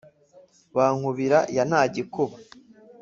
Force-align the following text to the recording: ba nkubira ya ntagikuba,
ba 0.75 0.85
nkubira 0.97 1.39
ya 1.55 1.63
ntagikuba, 1.69 2.35